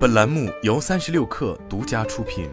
[0.00, 2.48] 本栏目由三十六氪独家出品。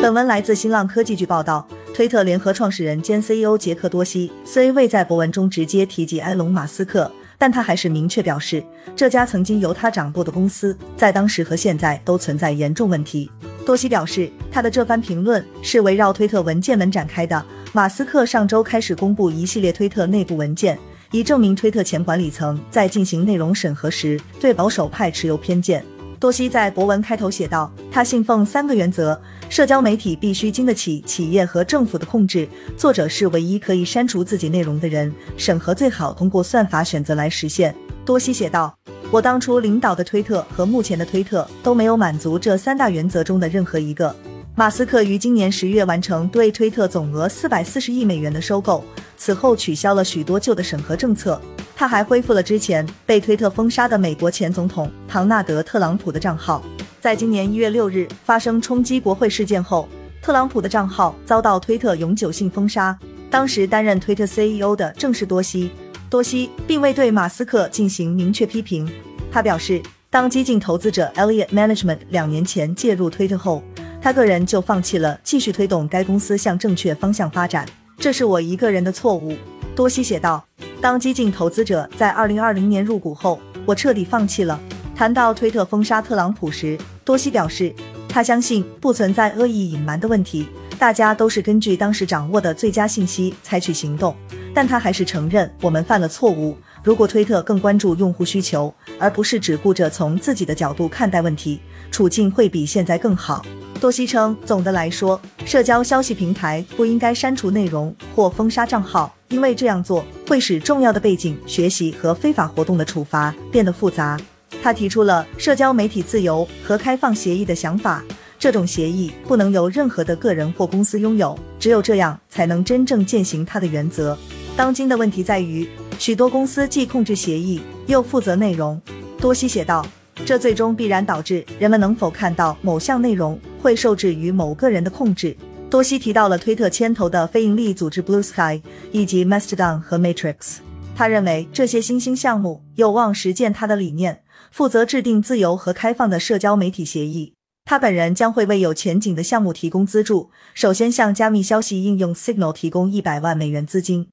[0.00, 8.64] 本文来自新浪科技据报道，推特联合创始人兼 CEO 杰克多西虽未在博文中直接提及埃隆·马斯克，但他还是明确表示，
[8.96, 13.30] 这家曾经由他掌舵的公司在当时和现在都存在严重问题。
[13.66, 17.44] 多西表示，他的这番评论是围绕推特文件门展开的。
[17.74, 20.78] 马斯克上周开始公布一系列推特内部文件，
[21.14, 25.84] 以证明推特前管理层在进行内容审核时对保守派持有偏见。
[26.18, 29.16] 多西在博文开头写道：“他信奉三个原则，
[29.48, 32.48] 社交媒体必须经得起企业和政府的控制。
[32.76, 37.72] 作者是唯一可以删除自己内容的人，审核最好通过算法选择来实现。”
[38.04, 38.76] 多西写道
[39.12, 44.12] ：“我当初领导的推特和目前的推特都没有满足这三大原则中的任何一个。”
[44.56, 48.84] 马斯克于今年十月完成对推特总额四百四十亿美元的收购，
[49.16, 51.40] 此后取消了许多旧的审核政策。
[51.74, 56.62] 他还恢复了之前被推特封杀的美国前总统唐纳德·特朗普的账号。
[57.00, 59.88] 在今年一月六日发生冲击国会事件后，
[60.22, 62.96] 特朗普的账号遭到推特永久性封杀。
[63.28, 65.72] 当时担任推特 CEO 的正是多西。
[66.08, 68.88] 多西并未对马斯克进行明确批评。
[69.32, 73.60] 他表示，当激进投资者 Elliott Management 两年前介入推特后，
[74.04, 77.66] 他个人就放弃了继续推动该公司向正确方向发展。
[77.96, 79.34] 这是我一个人的错误。
[79.74, 80.44] 多西写道。
[80.78, 84.60] 当激进投资者在二零二零年入股后，我彻底放弃了。
[84.94, 87.74] 谈到推特封杀特朗普时，多西表示，
[88.06, 90.46] 他相信不存在恶意隐瞒的问题，
[90.78, 94.14] 大家都是根据当时掌握的最佳信息采取行动。
[94.54, 96.54] 但他还是承认我们犯了错误。
[96.84, 101.58] 如果推特更关注用户需求，而不是只顾着从自己的角度看待问题，
[101.90, 103.44] 处境会比现在更好。
[103.80, 109.14] 多西称，总的来说，社交消息平台不应该删除内容或封杀账号。
[109.30, 114.20] 因为这样做会使重要的背景、学习和非法活动的处罚变得复杂。
[114.62, 118.04] 他提出了社交媒体自由和开放协议的想法，
[118.38, 124.16] 这种协议不能由任何的个人或公司拥有，只有这样才能真正践行他的原则。
[124.56, 125.68] 当今的问题在于，
[125.98, 128.80] 许多公司既控制协议又负责内容。
[129.18, 129.86] 多西写道，
[130.24, 135.36] 这最终必然导致人们能否看到某项内容会受制于某个人的控制。
[135.70, 138.60] 多西提到了推特牵头的非营利组织 Blue Sky
[138.92, 140.58] 以及 Mastodon 和 Matrix。
[140.94, 144.22] 他认为这些新兴项目有望实践他的理念，
[144.52, 147.32] 负责制定自由和开放的社交媒体协议。
[147.64, 154.06] 他本人将会为有前景的项目提供资助，首先向加密消息应用 Signal 提供一百万美元资金。